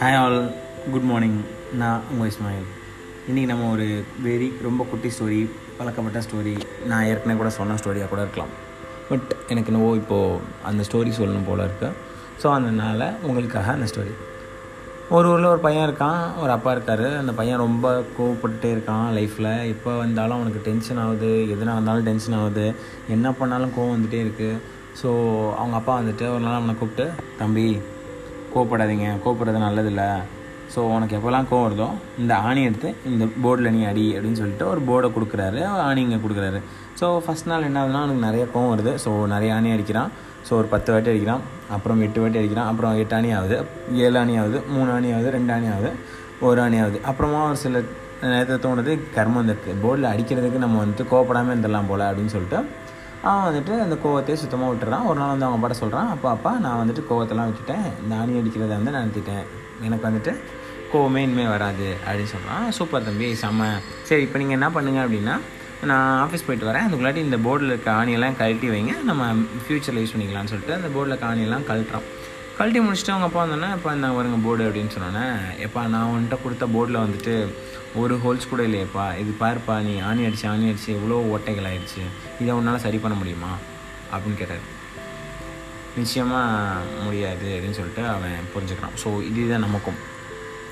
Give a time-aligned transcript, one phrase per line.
[0.00, 0.52] Hi all
[0.92, 1.40] good morning
[1.74, 2.68] நான் உங்கள் இஸ்மாயில்.
[3.30, 8.20] இன்றைக்கி நம்ம ஒரு வெரி ரொம்ப குட்டி ஸ்டோரி பழக்கப்பட்ட ஸ்டோரி நான் ஏற்கனவே கூட சொன்ன ஸ்டோரியாக கூட
[8.20, 8.48] இருக்கலாம்.
[9.08, 11.92] பட் எனக்கு என்னவோ இப்போது அந்த ஸ்டோரி சொல்லணும் போல் இருக்குது
[12.42, 14.14] ஸோ அதனால் உங்களுக்காக அந்த ஸ்டோரி
[15.08, 17.16] ஒரு ஊரில் ஒரு பையன் இருக்கான் ஒரு அப்பா இருக்கார்.
[17.16, 22.74] அந்த பையன் ரொம்ப கோவப்பட்டுட்டே இருக்கான் லைஃப்பில் எப்போ வந்தாலும் அவனுக்கு டென்ஷன் ஆகுது எது நடந்தாலும் டென்ஷன் ஆகுது.
[23.08, 25.08] என்ன பண்ணாலும் கோவம் வந்துகிட்டே இருக்குது ஸோ
[25.60, 27.06] அவங்க அப்பா வந்துட்டு ஒரு நாள் அவனை கூப்பிட்டு
[27.40, 27.64] தம்பி
[28.54, 29.08] கோவப்படாதீங்க.
[29.24, 30.08] கோவப்படுறது நல்லதில்லை.
[30.74, 31.86] ஸோ உனக்கு எப்போல்லாம் கோவம் வருதோ
[32.22, 35.60] இந்த ஆணி எடுத்து இந்த போர்டில் நீ அடி அப்படின்னு சொல்லிட்டு ஒரு போர்டை கொடுக்குறாரு.
[35.86, 36.58] ஆணி இங்கே கொடுக்குறாரு.
[37.00, 38.92] ஸோ ஃபஸ்ட் நாள் என்ன ஆகுதுன்னா அவனுக்கு நிறைய கோவம் வருது.
[39.04, 40.10] ஸோ நிறைய ஆணி அடிக்கிறான்.
[40.48, 41.42] ஸோ ஒரு பத்து வாட்டி அடிக்கிறான்.
[41.76, 42.68] அப்புறம் எட்டு வாட்டி அடிக்கிறான்.
[42.72, 43.56] அப்புறம் எட்டு அணி ஆகுது.
[44.04, 44.60] ஏழு அணி ஆகுது.
[44.74, 45.30] மூணு அணி ஆகுது.
[45.38, 45.90] ரெண்டு அணி ஆகுது.
[46.48, 47.00] ஒரு அணி ஆகுது.
[47.10, 47.82] அப்புறமா ஒரு சில
[48.30, 52.60] நேரத்தில் தோணுது கர்மம் இருக்குது போர்டில் அடிக்கிறதுக்கு நம்ம வந்துட்டு கோவப்படாமல் இருந்துடலாம் போல் அப்படின்னு சொல்லிட்டு
[53.28, 55.06] அவன் வந்துட்டு அந்த கோவத்தையே சுத்தமாக விட்டுறான்.
[55.10, 57.86] ஒரு நாள் வந்து அவங்க பாட சொல்கிறான் அப்போ அப்பா நான் வந்துட்டு கோவத்தெல்லாம் விட்டுட்டேன்.
[58.02, 59.44] இந்த அடிக்கிறத வந்து நான் நிறுத்திட்டேன்.
[59.86, 60.32] எனக்கு வந்துட்டு
[60.92, 63.66] கோவமே இனிமேல் வராது அப்படின்னு சொல்கிறான் சூப்பர் தம்பி செம்ம.
[64.08, 65.36] சரி இப்போ நீங்கள் என்ன பண்ணுங்கள் அப்படின்னா
[65.90, 66.86] நான் ஆஃபீஸ் போயிட்டு வரேன்.
[66.86, 68.94] அதுக்குள்ளாட்டி இந்த போர்டில் இருக்க ஆணியெல்லாம் கழட்டி வைங்க.
[69.10, 69.28] நம்ம
[69.64, 72.08] ஃப்யூச்சரில் யூஸ் பண்ணிக்கலாம்னு சொல்லிட்டு அந்த போர்டில் இருக்க ஆணியெல்லாம் கழட்டுறான்.
[72.60, 75.26] கழட்டி முடிச்சுட்டு அவங்க அப்பா வந்தோன்னே இப்போ இந்த வருங்க போர்டு அப்படின்னு சொன்னோன்னே
[75.66, 77.34] எப்பா நான் வந்துட்டு கொடுத்த போர்டில் வந்துட்டு
[78.00, 79.18] ஒரு ஹோல்ஸ் கூட இல்லையப்பா.
[79.18, 82.02] இது பாருப்பா நீ ஆணி அடிச்சு ஆணி அடிச்சு எவ்வளோ ஓட்டைகள் ஆயிடுச்சு.
[82.40, 83.52] இதை உன்னால் சரி பண்ண முடியுமா?
[84.12, 84.66] அப்படின்னு கேட்டார்.
[85.96, 88.96] நிச்சயமாக முடியாது அப்படின்னு சொல்லிட்டு அவன் புரிஞ்சுக்கிறான்.
[89.04, 90.00] ஸோ இதுதான் நமக்கும்.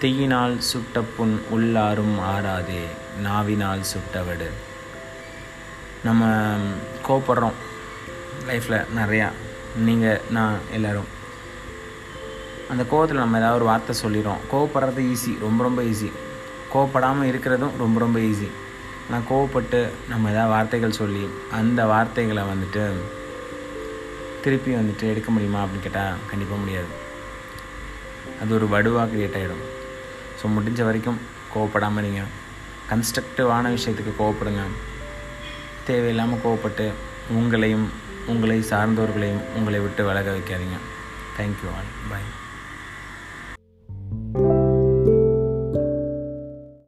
[0.00, 2.84] தீயினால் சுட்ட புண் உள்ளாரும் ஆறாதே
[3.22, 4.48] நாவினால் சுட்டவடு
[6.04, 6.32] நம்ம
[7.08, 7.60] கோப்படுறோம்
[8.48, 9.28] லைஃப்பில் நிறையா.
[9.88, 11.10] நீங்கள் நான் எல்லோரும்.
[12.72, 14.40] அந்த கோவத்தில் நம்ம ஏதாவது ஒரு வார்த்தை சொல்லிடுறோம்.
[14.52, 16.08] கோவப்படுறது ஈஸி ரொம்ப ரொம்ப ஈஸி
[16.72, 18.48] கோவப்படாமல் இருக்கிறதும் ரொம்ப ரொம்ப ஈஸி
[19.06, 19.80] ஆனால் கோவப்பட்டு
[20.12, 21.24] நம்ம ஏதாவது வார்த்தைகள் சொல்லி
[21.58, 22.84] அந்த வார்த்தைகளை வந்துட்டு
[24.44, 26.90] திருப்பி வந்துட்டு எடுக்க முடியுமா அப்படின்னு கேட்டால் கண்டிப்பாக முடியாது.
[28.40, 29.62] அது ஒரு வடுவாக க்ரியேட் ஆகிடும்
[30.40, 31.20] ஸோ முடிஞ்ச வரைக்கும்
[31.54, 32.24] கோவப்படாமல் இருங்க.
[32.90, 34.64] கன்ஸ்ட்ரக்டிவான விஷயத்துக்கு கோவப்படுங்க.
[35.88, 36.86] தேவையில்லாமல் கோவப்பட்டு
[37.38, 37.86] உங்களையும்
[38.34, 40.78] உங்களை சார்ந்தவர்களையும் உங்களை விட்டு விலக வைக்காதீங்க.
[41.38, 42.28] தேங்க்யூ ஆல் பாய்